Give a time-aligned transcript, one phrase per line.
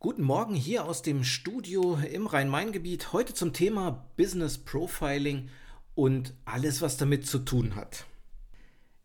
[0.00, 3.12] Guten Morgen hier aus dem Studio im Rhein-Main-Gebiet.
[3.12, 5.48] Heute zum Thema Business Profiling
[5.96, 8.06] und alles, was damit zu tun hat.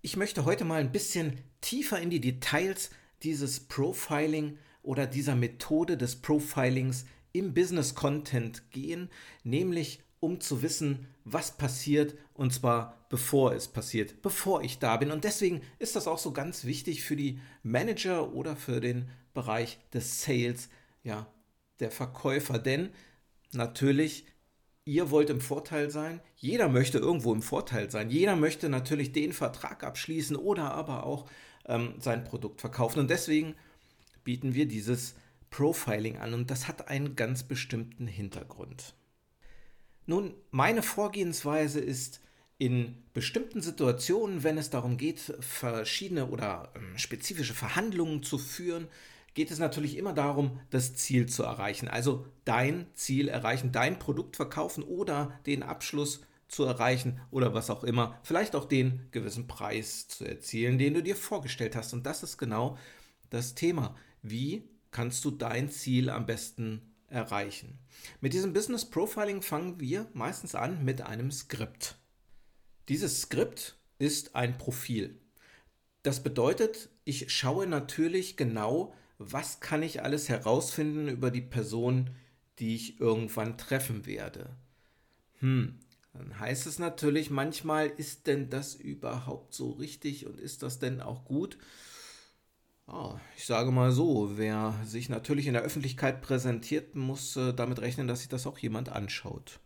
[0.04, 2.92] Ich möchte heute mal ein bisschen tiefer in die Details
[3.24, 9.10] dieses Profiling oder dieser Methode des Profilings im Business Content gehen,
[9.44, 15.10] nämlich um zu wissen, was passiert und zwar bevor es passiert, bevor ich da bin.
[15.10, 19.80] Und deswegen ist das auch so ganz wichtig für die Manager oder für den Bereich
[19.92, 20.70] des Sales,
[21.04, 21.28] ja,
[21.80, 22.60] der Verkäufer.
[22.60, 22.90] Denn
[23.52, 24.26] natürlich,
[24.86, 26.22] ihr wollt im Vorteil sein.
[26.36, 28.10] Jeder möchte irgendwo im Vorteil sein.
[28.10, 31.30] Jeder möchte natürlich den Vertrag abschließen oder aber auch
[31.66, 33.00] ähm, sein Produkt verkaufen.
[33.00, 33.56] Und deswegen
[34.24, 35.16] bieten wir dieses
[35.50, 36.34] Profiling an.
[36.34, 38.96] Und das hat einen ganz bestimmten Hintergrund.
[40.06, 42.20] Nun, meine Vorgehensweise ist,
[42.58, 48.88] in bestimmten Situationen, wenn es darum geht, verschiedene oder ähm, spezifische Verhandlungen zu führen,
[49.34, 51.88] geht es natürlich immer darum, das Ziel zu erreichen.
[51.88, 57.84] Also dein Ziel erreichen, dein Produkt verkaufen oder den Abschluss zu erreichen oder was auch
[57.84, 58.20] immer.
[58.24, 61.94] Vielleicht auch den gewissen Preis zu erzielen, den du dir vorgestellt hast.
[61.94, 62.78] Und das ist genau
[63.30, 63.96] das Thema.
[64.22, 67.80] Wie kannst du dein Ziel am besten erreichen?
[68.22, 71.98] Mit diesem Business Profiling fangen wir meistens an mit einem Skript.
[72.88, 75.20] Dieses Skript ist ein Profil.
[76.04, 78.94] Das bedeutet, ich schaue natürlich genau,
[79.32, 82.10] was kann ich alles herausfinden über die Person,
[82.60, 84.56] die ich irgendwann treffen werde.
[85.40, 85.80] Hm,
[86.14, 91.02] dann heißt es natürlich manchmal, ist denn das überhaupt so richtig und ist das denn
[91.02, 91.58] auch gut?
[92.88, 97.80] Oh, ich sage mal so, wer sich natürlich in der Öffentlichkeit präsentiert, muss äh, damit
[97.80, 99.60] rechnen, dass sich das auch jemand anschaut.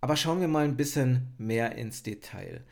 [0.00, 2.64] Aber schauen wir mal ein bisschen mehr ins Detail.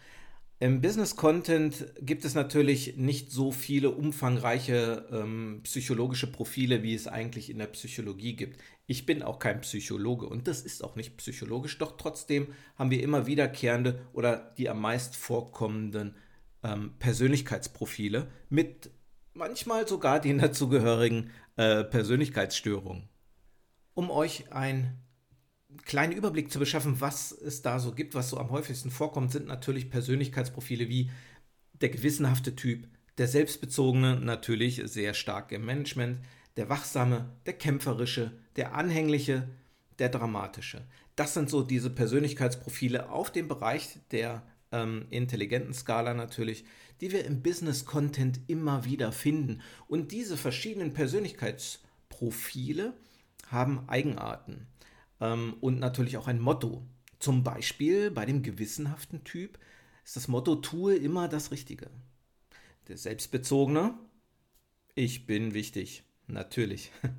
[0.58, 7.06] Im Business Content gibt es natürlich nicht so viele umfangreiche ähm, psychologische Profile, wie es
[7.06, 8.58] eigentlich in der Psychologie gibt.
[8.86, 13.02] Ich bin auch kein Psychologe und das ist auch nicht psychologisch, doch trotzdem haben wir
[13.02, 16.14] immer wiederkehrende oder die am meist vorkommenden
[16.62, 18.90] ähm, Persönlichkeitsprofile mit
[19.34, 23.10] manchmal sogar den dazugehörigen äh, Persönlichkeitsstörungen.
[23.92, 25.05] Um euch ein
[25.84, 29.46] kleinen Überblick zu beschaffen, was es da so gibt, was so am häufigsten vorkommt, sind
[29.46, 31.10] natürlich Persönlichkeitsprofile wie
[31.80, 32.88] der gewissenhafte Typ,
[33.18, 36.20] der selbstbezogene, natürlich sehr stark im Management,
[36.56, 39.48] der wachsame, der kämpferische, der anhängliche,
[39.98, 40.86] der dramatische.
[41.16, 46.64] Das sind so diese Persönlichkeitsprofile auf dem Bereich der ähm, intelligenten Skala natürlich,
[47.00, 49.60] die wir im Business Content immer wieder finden.
[49.86, 52.94] Und diese verschiedenen Persönlichkeitsprofile
[53.48, 54.66] haben Eigenarten
[55.20, 56.86] ähm, und natürlich auch ein Motto.
[57.18, 59.58] Zum Beispiel bei dem gewissenhaften Typ
[60.04, 61.90] ist das Motto, tue immer das Richtige.
[62.88, 63.94] Der Selbstbezogene,
[64.94, 66.92] ich bin wichtig, natürlich.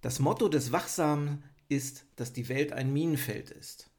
[0.00, 3.90] Das Motto des Wachsamen ist, dass die Welt ein Minenfeld ist.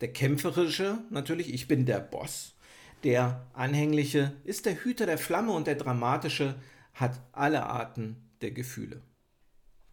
[0.00, 2.54] Der Kämpferische, natürlich, ich bin der Boss.
[3.02, 6.54] Der Anhängliche ist der Hüter der Flamme und der Dramatische
[6.94, 9.02] hat alle Arten der Gefühle.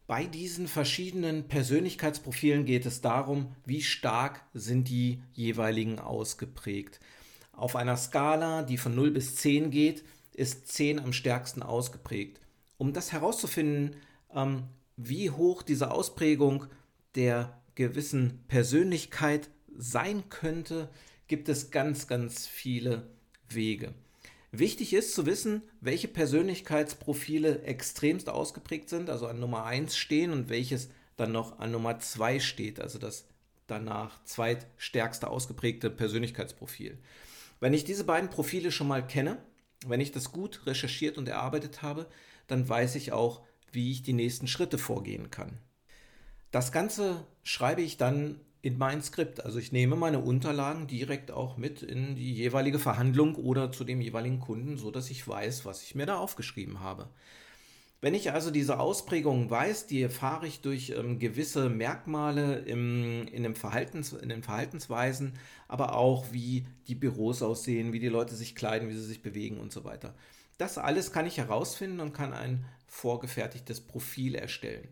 [0.07, 6.99] Bei diesen verschiedenen Persönlichkeitsprofilen geht es darum, wie stark sind die jeweiligen ausgeprägt.
[7.51, 12.39] Auf einer Skala, die von 0 bis 10 geht, ist 10 am stärksten ausgeprägt.
[12.77, 13.95] Um das herauszufinden,
[14.33, 14.65] ähm,
[14.95, 16.67] wie hoch diese Ausprägung
[17.15, 20.89] der gewissen Persönlichkeit sein könnte,
[21.27, 23.09] gibt es ganz, ganz viele
[23.49, 23.93] Wege.
[24.57, 30.49] Wichtig ist zu wissen, welche Persönlichkeitsprofile extremst ausgeprägt sind, also an Nummer 1 stehen und
[30.49, 33.25] welches dann noch an Nummer 2 steht, also das
[33.67, 36.97] danach zweitstärkste ausgeprägte Persönlichkeitsprofil.
[37.59, 39.37] Wenn ich diese beiden Profile schon mal kenne,
[39.87, 42.07] wenn ich das gut recherchiert und erarbeitet habe,
[42.47, 45.57] dann weiß ich auch, wie ich die nächsten Schritte vorgehen kann.
[46.51, 49.45] Das Ganze schreibe ich dann in mein Skript.
[49.45, 54.01] Also ich nehme meine Unterlagen direkt auch mit in die jeweilige Verhandlung oder zu dem
[54.01, 57.07] jeweiligen Kunden, so dass ich weiß, was ich mir da aufgeschrieben habe.
[58.01, 63.43] Wenn ich also diese Ausprägungen weiß, die erfahre ich durch ähm, gewisse Merkmale im, in,
[63.43, 65.33] dem Verhaltens, in den Verhaltensweisen,
[65.67, 69.59] aber auch wie die Büros aussehen, wie die Leute sich kleiden, wie sie sich bewegen
[69.59, 70.15] und so weiter.
[70.57, 74.87] Das alles kann ich herausfinden und kann ein vorgefertigtes Profil erstellen.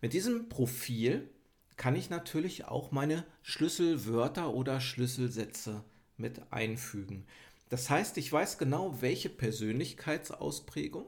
[0.00, 1.28] Mit diesem Profil
[1.76, 5.84] kann ich natürlich auch meine Schlüsselwörter oder Schlüsselsätze
[6.16, 7.26] mit einfügen.
[7.68, 11.06] Das heißt, ich weiß genau, welche Persönlichkeitsausprägung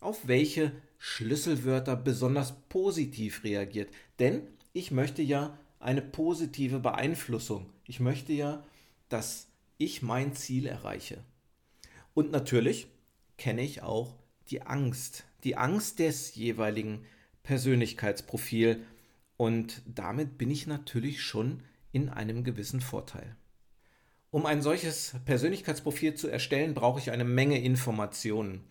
[0.00, 3.90] auf welche Schlüsselwörter besonders positiv reagiert.
[4.18, 4.42] Denn
[4.74, 7.70] ich möchte ja eine positive Beeinflussung.
[7.86, 8.62] Ich möchte ja,
[9.08, 11.24] dass ich mein Ziel erreiche.
[12.12, 12.86] Und natürlich
[13.38, 14.14] kenne ich auch
[14.50, 15.24] die Angst.
[15.42, 17.04] Die Angst des jeweiligen
[17.42, 18.84] Persönlichkeitsprofil
[19.36, 23.36] und damit bin ich natürlich schon in einem gewissen Vorteil.
[24.30, 28.64] Um ein solches Persönlichkeitsprofil zu erstellen, brauche ich eine Menge Informationen.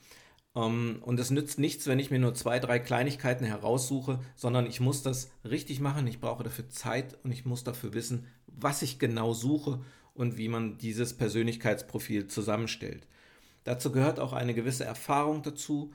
[0.56, 4.80] Ähm, und es nützt nichts, wenn ich mir nur zwei, drei Kleinigkeiten heraussuche, sondern ich
[4.80, 6.06] muss das richtig machen.
[6.08, 9.82] Ich brauche dafür Zeit und ich muss dafür wissen, was ich genau suche
[10.14, 13.08] und wie man dieses Persönlichkeitsprofil zusammenstellt.
[13.64, 15.94] Dazu gehört auch eine gewisse Erfahrung dazu,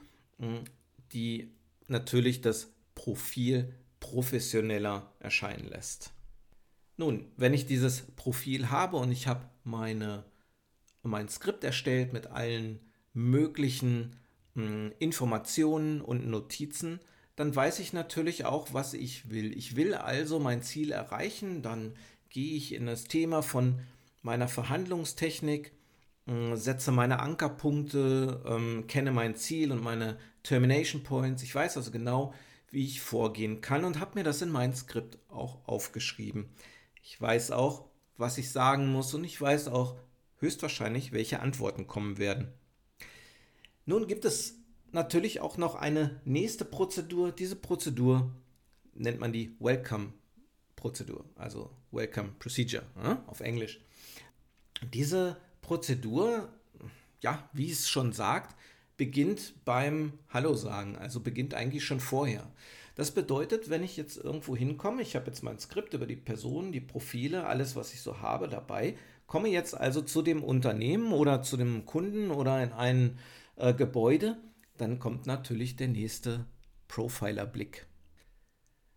[1.12, 1.52] die
[1.86, 6.12] natürlich das Profil professioneller erscheinen lässt.
[6.96, 10.24] Nun, wenn ich dieses Profil habe und ich habe meine,
[11.02, 12.80] mein Skript erstellt mit allen
[13.12, 14.16] möglichen
[14.54, 17.00] mh, Informationen und Notizen,
[17.36, 19.56] dann weiß ich natürlich auch, was ich will.
[19.56, 21.94] Ich will also mein Ziel erreichen, dann
[22.30, 23.80] gehe ich in das Thema von
[24.22, 25.72] meiner Verhandlungstechnik,
[26.26, 31.44] mh, setze meine Ankerpunkte, ähm, kenne mein Ziel und meine Termination Points.
[31.44, 32.34] Ich weiß also genau,
[32.70, 36.48] wie ich vorgehen kann und habe mir das in mein Skript auch aufgeschrieben.
[37.02, 39.96] Ich weiß auch, was ich sagen muss und ich weiß auch
[40.38, 42.52] höchstwahrscheinlich, welche Antworten kommen werden.
[43.86, 44.56] Nun gibt es
[44.92, 47.32] natürlich auch noch eine nächste Prozedur.
[47.32, 48.30] Diese Prozedur
[48.94, 50.12] nennt man die Welcome
[50.76, 53.80] Prozedur, also Welcome Procedure äh, auf Englisch.
[54.92, 56.48] Diese Prozedur,
[57.20, 58.54] ja, wie es schon sagt,
[58.98, 62.52] beginnt beim Hallo sagen, also beginnt eigentlich schon vorher.
[62.94, 66.72] Das bedeutet, wenn ich jetzt irgendwo hinkomme, ich habe jetzt mein Skript über die Personen,
[66.72, 68.96] die Profile, alles, was ich so habe dabei,
[69.26, 73.18] komme jetzt also zu dem Unternehmen oder zu dem Kunden oder in ein
[73.56, 74.36] äh, Gebäude,
[74.76, 76.44] dann kommt natürlich der nächste
[76.88, 77.86] Profiler-Blick.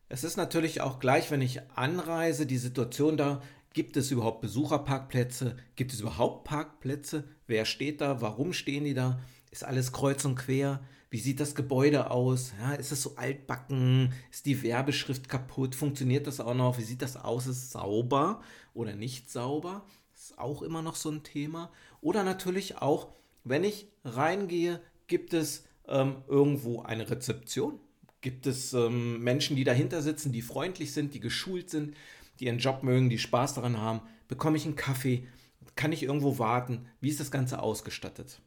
[0.09, 3.41] Es ist natürlich auch gleich, wenn ich anreise, die Situation da,
[3.73, 9.19] gibt es überhaupt Besucherparkplätze, gibt es überhaupt Parkplätze, wer steht da, warum stehen die da,
[9.51, 10.81] ist alles kreuz und quer,
[11.11, 12.53] wie sieht das Gebäude aus?
[12.61, 14.13] Ja, ist es so altbacken?
[14.31, 15.75] Ist die Werbeschrift kaputt?
[15.75, 16.77] Funktioniert das auch noch?
[16.77, 17.47] Wie sieht das aus?
[17.47, 18.41] Ist es sauber
[18.73, 19.85] oder nicht sauber?
[20.13, 21.69] Das ist auch immer noch so ein Thema.
[21.99, 23.09] Oder natürlich auch,
[23.43, 27.77] wenn ich reingehe, gibt es ähm, irgendwo eine Rezeption?
[28.21, 31.95] Gibt es ähm, Menschen, die dahinter sitzen, die freundlich sind, die geschult sind,
[32.39, 33.99] die ihren Job mögen, die Spaß daran haben?
[34.29, 35.27] Bekomme ich einen Kaffee?
[35.75, 36.87] Kann ich irgendwo warten?
[37.01, 38.41] Wie ist das Ganze ausgestattet?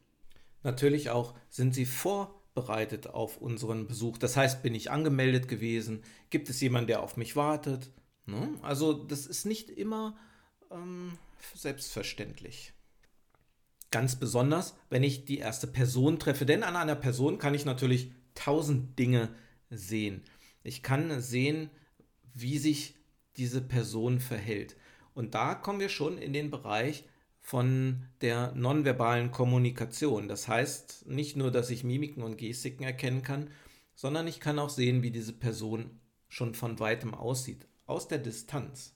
[0.65, 4.17] Natürlich auch, sind Sie vor bereitet auf unseren Besuch.
[4.17, 6.03] Das heißt, bin ich angemeldet gewesen?
[6.31, 7.91] Gibt es jemanden, der auf mich wartet?
[8.25, 8.57] Ne?
[8.63, 10.17] Also das ist nicht immer
[10.71, 11.19] ähm,
[11.53, 12.73] selbstverständlich.
[13.91, 16.47] Ganz besonders, wenn ich die erste Person treffe.
[16.47, 19.35] Denn an einer Person kann ich natürlich tausend Dinge
[19.69, 20.23] sehen.
[20.63, 21.69] Ich kann sehen,
[22.33, 22.95] wie sich
[23.37, 24.77] diese Person verhält.
[25.13, 27.03] Und da kommen wir schon in den Bereich
[27.45, 30.27] von der nonverbalen Kommunikation.
[30.27, 33.51] Das heißt nicht nur, dass ich Mimiken und Gestiken erkennen kann,
[33.93, 35.91] sondern ich kann auch sehen, wie diese Person
[36.27, 38.95] schon von weitem aussieht, aus der Distanz.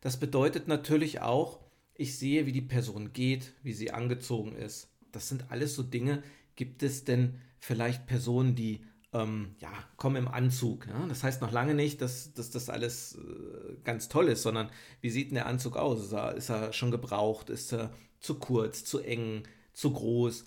[0.00, 1.58] Das bedeutet natürlich auch,
[1.94, 4.88] ich sehe, wie die Person geht, wie sie angezogen ist.
[5.10, 6.22] Das sind alles so Dinge.
[6.54, 10.86] Gibt es denn vielleicht Personen, die ähm, ja, kommen im Anzug.
[10.86, 11.06] Ja?
[11.06, 14.70] Das heißt noch lange nicht, dass, dass das alles äh, ganz toll ist, sondern
[15.00, 16.00] wie sieht denn der Anzug aus?
[16.00, 17.50] Ist er, ist er schon gebraucht?
[17.50, 17.90] Ist er
[18.20, 20.44] zu kurz, zu eng, zu groß?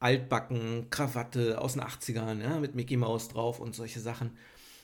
[0.00, 4.36] Altbacken, Krawatte aus den 80ern, ja, mit Mickey Mouse drauf und solche Sachen.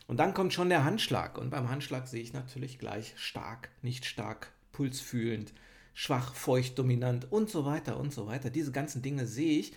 [0.07, 1.37] Und dann kommt schon der Handschlag.
[1.37, 5.53] Und beim Handschlag sehe ich natürlich gleich stark, nicht stark, pulsfühlend,
[5.95, 8.51] schwach, feucht, dominant und so weiter und so weiter.
[8.51, 9.75] Diese ganzen Dinge sehe ich.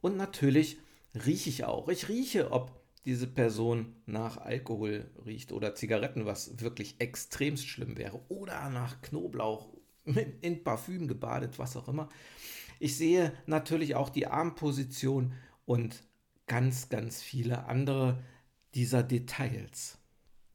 [0.00, 0.78] Und natürlich
[1.14, 1.88] rieche ich auch.
[1.88, 8.20] Ich rieche, ob diese Person nach Alkohol riecht oder Zigaretten, was wirklich extremst schlimm wäre,
[8.28, 9.68] oder nach Knoblauch
[10.40, 12.08] in Parfüm gebadet, was auch immer.
[12.78, 15.32] Ich sehe natürlich auch die Armposition
[15.64, 16.02] und
[16.46, 18.22] ganz, ganz viele andere
[18.74, 19.98] dieser Details.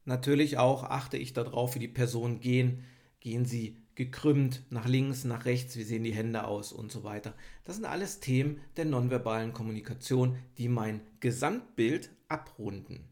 [0.04, 2.84] Natürlich auch achte ich darauf, wie die Personen gehen.
[3.20, 7.34] Gehen sie gekrümmt, nach links, nach rechts, wie sehen die Hände aus und so weiter.
[7.64, 13.04] Das sind alles Themen der nonverbalen Kommunikation, die mein Gesamtbild abrunden.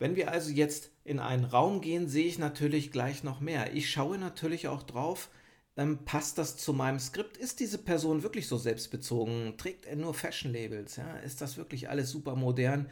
[0.00, 3.72] Wenn wir also jetzt in einen Raum gehen, sehe ich natürlich gleich noch mehr.
[3.74, 5.30] Ich schaue natürlich auch drauf,
[5.76, 7.36] ähm, passt das zu meinem Skript?
[7.36, 9.56] Ist diese Person wirklich so selbstbezogen?
[9.56, 10.96] Trägt er nur Fashion-Labels?
[10.96, 11.18] Ja?
[11.18, 12.90] Ist das wirklich alles super modern?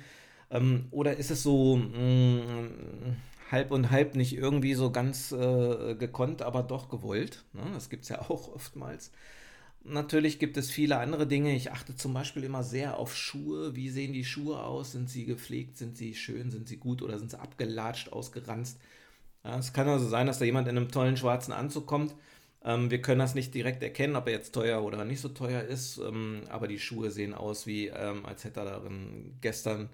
[0.51, 3.17] Ähm, oder ist es so, mh, mm,
[3.51, 7.45] halb und halb nicht irgendwie so ganz äh, gekonnt, aber doch gewollt.
[7.53, 7.63] Ne?
[7.75, 9.11] Das gibt es ja auch oftmals.
[9.87, 11.55] Natürlich gibt es viele andere Dinge.
[11.55, 13.77] Ich achte zum Beispiel immer sehr auf Schuhe.
[13.77, 14.93] Wie sehen die Schuhe aus?
[14.93, 15.77] Sind sie gepflegt?
[15.77, 16.51] Sind sie schön?
[16.51, 17.03] Sind sie gut?
[17.03, 18.81] Oder sind sie abgelatscht, ausgeranzt?
[19.45, 22.15] Ja, es kann also sein, dass da jemand in einem tollen schwarzen Anzug kommt.
[22.65, 25.63] Ähm, wir können das nicht direkt erkennen, ob er jetzt teuer oder nicht so teuer
[25.63, 25.99] ist.
[25.99, 29.91] Ähm, aber die Schuhe sehen aus, wie ähm, als hätte er darin gestern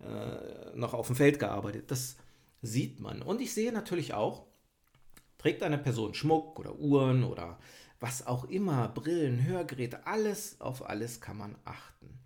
[0.00, 1.90] äh, noch auf dem Feld gearbeitet.
[1.90, 2.16] Das
[2.64, 3.22] sieht man.
[3.22, 4.46] Und ich sehe natürlich auch,
[5.38, 7.58] trägt eine Person Schmuck oder Uhren oder
[8.00, 12.18] was auch immer, Brillen, Hörgeräte, alles, auf alles kann man achten.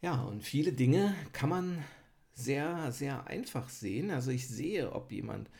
[0.00, 1.84] Ja, und viele Dinge kann man
[2.32, 4.10] sehr, sehr einfach sehen.
[4.10, 5.50] Also ich sehe, ob jemand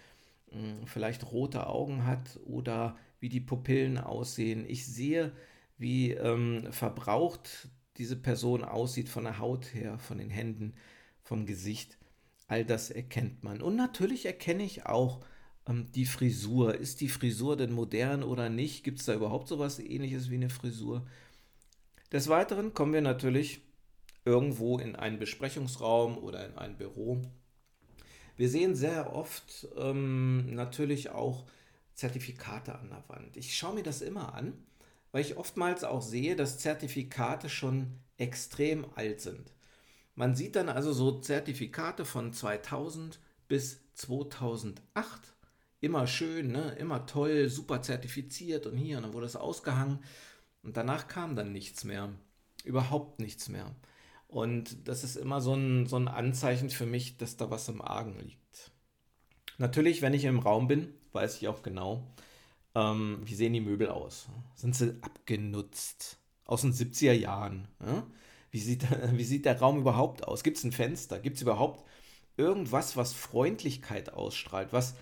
[0.53, 4.65] mh, hm, vielleicht rote Augen hat oder wie die Pupillen aussehen.
[4.69, 5.33] Ich sehe,
[5.79, 10.75] wie ähm, verbraucht diese Person aussieht von der Haut her, von den Händen,
[11.23, 11.99] vom Gesicht.
[12.49, 13.61] All das erkennt man.
[13.61, 15.21] Und natürlich erkenne ich auch
[15.69, 16.75] ähm, die Frisur.
[16.75, 18.85] Ist die Frisur denn modern oder nicht?
[18.85, 21.07] Gibt es da überhaupt so etwas ähnliches wie eine Frisur?
[22.12, 23.62] Des Weiteren kommen wir natürlich
[24.25, 27.23] irgendwo in einen Besprechungsraum oder in ein Büro.
[28.37, 31.47] Wir sehen sehr oft ähm, natürlich auch
[31.95, 33.37] Zertifikate an der Wand.
[33.37, 34.53] Ich schaue mir das immer an,
[35.11, 39.53] weil ich oftmals auch sehe, dass Zertifikate schon extrem alt sind.
[40.17, 44.81] Man sieht dann also so Zertifikate von 2000 bis 2008.
[45.81, 46.73] Immer schön, ne?
[46.79, 50.03] immer toll, super zertifiziert und hier, und dann wurde es ausgehangen.
[50.63, 52.09] Und danach kam dann nichts mehr.
[52.65, 53.77] Überhaupt nichts mehr.
[54.27, 57.83] Und das ist immer so ein, so ein Anzeichen für mich, dass da was im
[57.83, 58.73] Argen liegt.
[59.59, 62.11] Natürlich, wenn ich im Raum bin, weiß ich auch genau,
[62.75, 64.29] ähm, wie sehen die Möbel aus.
[64.55, 66.19] Sind sie abgenutzt?
[66.45, 67.69] Aus den 70er Jahren.
[67.85, 68.07] Ja?
[68.50, 70.43] Wie, sieht, wie sieht der Raum überhaupt aus?
[70.43, 71.19] Gibt es ein Fenster?
[71.19, 71.85] Gibt es überhaupt
[72.37, 74.95] irgendwas, was Freundlichkeit ausstrahlt, was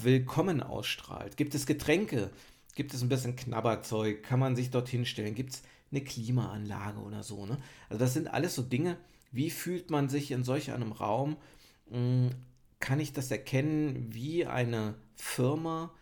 [0.00, 1.36] Willkommen ausstrahlt?
[1.36, 2.30] Gibt es Getränke?
[2.76, 4.22] Gibt es ein bisschen Knabberzeug?
[4.22, 5.34] Kann man sich dorthin stellen?
[5.34, 7.46] Gibt es eine Klimaanlage oder so.
[7.46, 7.58] Ne?
[7.88, 8.96] Also das sind alles so Dinge,
[9.32, 11.36] wie fühlt man sich in solch einem Raum?
[11.90, 12.30] Hm,
[12.80, 15.92] kann ich das erkennen, wie eine Firma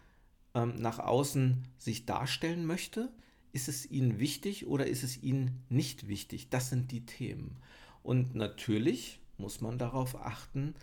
[0.54, 3.10] ähm, nach außen sich darstellen möchte?
[3.56, 6.50] Ist es ihnen wichtig oder ist es ihnen nicht wichtig?
[6.50, 7.56] Das sind die Themen.
[8.02, 10.74] Und natürlich muss man darauf achten,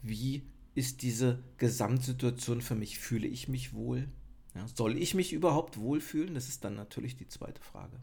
[0.00, 0.44] wie
[0.76, 3.00] ist diese Gesamtsituation für mich?
[3.00, 4.06] Fühle ich mich wohl?
[4.54, 6.34] Ja, soll ich mich überhaupt wohlfühlen?
[6.34, 7.98] Das ist dann natürlich die zweite Frage.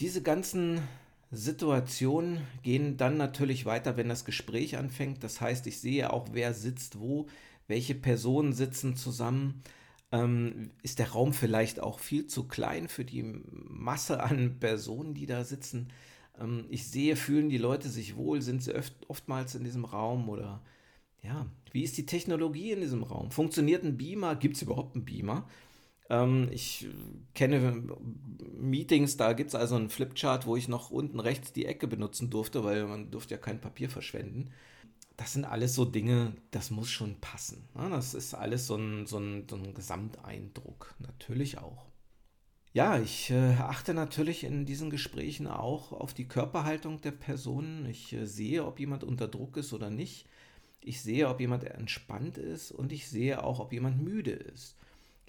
[0.00, 0.82] Diese ganzen
[1.30, 5.24] Situationen gehen dann natürlich weiter, wenn das Gespräch anfängt.
[5.24, 7.26] Das heißt, ich sehe auch, wer sitzt wo,
[7.68, 9.62] welche Personen sitzen zusammen.
[10.12, 15.26] Ähm, ist der Raum vielleicht auch viel zu klein für die Masse an Personen, die
[15.26, 15.92] da sitzen?
[16.38, 18.42] Ähm, ich sehe, fühlen die Leute sich wohl?
[18.42, 20.28] Sind sie oft, oftmals in diesem Raum?
[20.28, 20.62] Oder
[21.22, 23.30] ja, wie ist die Technologie in diesem Raum?
[23.30, 24.36] Funktioniert ein Beamer?
[24.36, 25.48] Gibt es überhaupt einen Beamer?
[26.10, 26.88] Ähm, ich
[27.34, 27.84] kenne
[28.58, 32.30] Meetings, da gibt es also einen Flipchart, wo ich noch unten rechts die Ecke benutzen
[32.30, 34.50] durfte, weil man durfte ja kein Papier verschwenden.
[35.20, 37.68] Das sind alles so Dinge, das muss schon passen.
[37.74, 37.90] Ne?
[37.90, 41.84] Das ist alles so ein, so ein, so ein Gesamteindruck, natürlich auch.
[42.72, 47.84] Ja, ich äh, achte natürlich in diesen Gesprächen auch auf die Körperhaltung der Personen.
[47.84, 50.24] Ich äh, sehe, ob jemand unter Druck ist oder nicht.
[50.80, 54.74] Ich sehe, ob jemand entspannt ist und ich sehe auch, ob jemand müde ist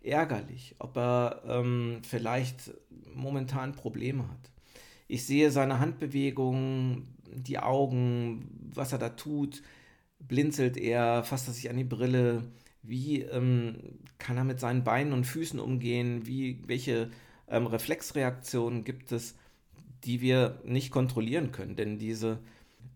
[0.03, 2.71] ärgerlich, ob er ähm, vielleicht
[3.13, 4.51] momentan Probleme hat.
[5.10, 9.62] Ich sehe seine Handbewegungen, die Augen, was er da tut,
[10.28, 12.44] blinzelt er, fasst er sich an die Brille,
[12.84, 17.12] wie ähm, kann er mit seinen Beinen und Füßen umgehen, wie, welche
[17.48, 19.36] ähm, Reflexreaktionen gibt es,
[20.04, 22.40] die wir nicht kontrollieren können, denn diese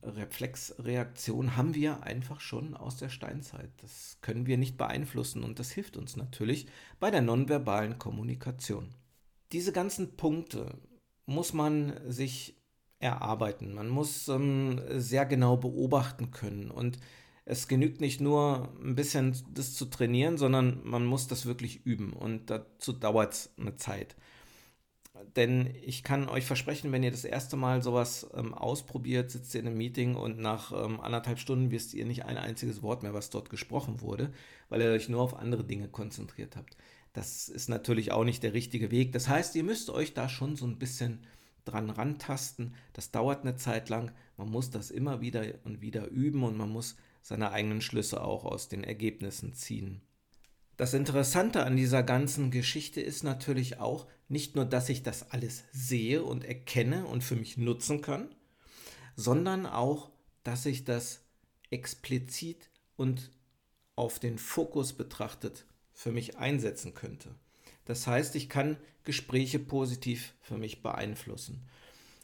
[0.02, 3.70] Reflexreaktion haben wir einfach schon aus der Steinzeit.
[3.82, 6.68] Das können wir nicht beeinflussen und das hilft uns natürlich
[7.00, 8.90] bei der nonverbalen Kommunikation.
[9.52, 10.78] Diese ganzen Punkte
[11.26, 12.56] muss man sich
[13.06, 13.74] erarbeiten.
[13.74, 16.98] Man muss ähm, sehr genau beobachten können und
[17.46, 22.14] es genügt nicht nur ein bisschen das zu trainieren, sondern man muss das wirklich üben
[22.14, 24.16] und dazu dauert es eine Zeit.
[25.36, 29.62] Denn ich kann euch versprechen, wenn ihr das erste Mal sowas ähm, ausprobiert, sitzt ihr
[29.62, 33.14] in einem Meeting und nach ähm, anderthalb Stunden wisst ihr nicht ein einziges Wort mehr,
[33.14, 34.34] was dort gesprochen wurde,
[34.70, 36.76] weil ihr euch nur auf andere Dinge konzentriert habt.
[37.14, 39.14] Das ist natürlich auch nicht der richtige Weg.
[39.14, 41.20] Das heißt, ihr müsst euch da schon so ein bisschen
[41.66, 42.76] dran rantasten.
[42.94, 44.12] Das dauert eine Zeit lang.
[44.38, 48.46] Man muss das immer wieder und wieder üben und man muss seine eigenen Schlüsse auch
[48.46, 50.02] aus den Ergebnissen ziehen.
[50.78, 55.64] Das Interessante an dieser ganzen Geschichte ist natürlich auch nicht nur, dass ich das alles
[55.72, 58.34] sehe und erkenne und für mich nutzen kann,
[59.16, 60.12] sondern auch,
[60.44, 61.22] dass ich das
[61.70, 63.32] explizit und
[63.96, 67.34] auf den Fokus betrachtet für mich einsetzen könnte.
[67.86, 71.62] Das heißt, ich kann Gespräche positiv für mich beeinflussen.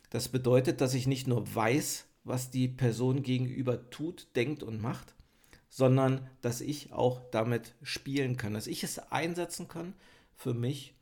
[0.09, 5.15] Das bedeutet, dass ich nicht nur weiß, was die Person gegenüber tut, denkt und macht,
[5.69, 9.93] sondern dass ich auch damit spielen kann, dass ich es einsetzen kann
[10.35, 10.95] für mich,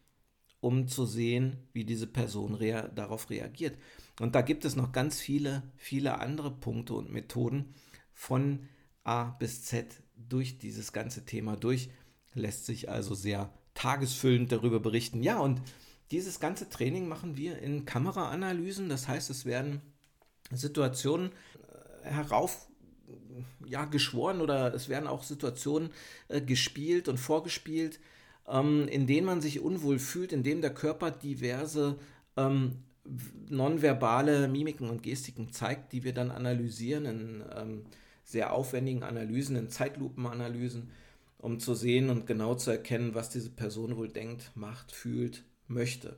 [0.62, 3.78] um zu sehen, wie diese Person rea darauf reagiert.
[4.20, 7.74] Und da gibt es noch ganz viele, viele andere Punkte und Methoden,
[8.14, 8.68] von
[9.04, 11.90] A bis Z durch dieses ganze Thema durch.
[12.34, 15.24] Lässt sich also sehr tagesfüllend darüber berichten.
[15.24, 15.62] Ja, und
[16.12, 18.90] dieses ganze Training machen wir in Kameraanalysen.
[18.90, 19.82] Das heißt, es werden
[20.52, 21.32] Situationen
[22.04, 22.68] äh, herauf
[23.66, 25.92] ja, geschworen oder es werden auch Situationen
[26.28, 28.00] äh, gespielt und vorgespielt,
[28.48, 31.98] ähm, in denen man sich unwohl fühlt, in denen der Körper diverse
[32.36, 32.84] ähm,
[33.48, 37.86] nonverbale Mimiken und Gestiken zeigt, die wir dann analysieren in ähm,
[38.24, 40.92] sehr aufwendigen Analysen, in Zeitlupenanalysen,
[41.40, 46.18] um zu sehen und genau zu erkennen, was diese Person wohl denkt, macht, fühlt, möchte.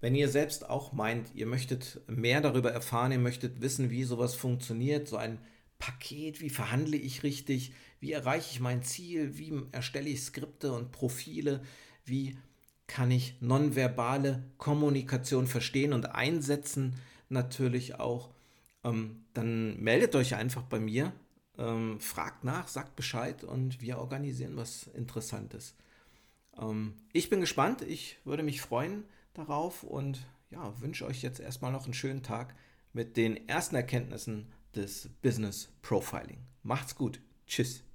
[0.00, 4.34] Wenn ihr selbst auch meint, ihr möchtet mehr darüber erfahren, ihr möchtet wissen, wie sowas
[4.34, 5.38] funktioniert, so ein
[5.78, 10.92] Paket, wie verhandle ich richtig, wie erreiche ich mein Ziel, wie erstelle ich Skripte und
[10.92, 11.62] Profile,
[12.04, 12.36] wie
[12.86, 16.94] kann ich nonverbale Kommunikation verstehen und einsetzen,
[17.28, 18.30] natürlich auch,
[18.84, 21.12] ähm, dann meldet euch einfach bei mir,
[21.58, 25.74] ähm, fragt nach, sagt Bescheid und wir organisieren was Interessantes.
[26.58, 31.72] Ähm, ich bin gespannt, ich würde mich freuen darauf und ja, wünsche euch jetzt erstmal
[31.72, 32.54] noch einen schönen Tag
[32.92, 36.38] mit den ersten Erkenntnissen des Business Profiling.
[36.62, 37.20] Macht's gut.
[37.46, 37.85] Tschüss.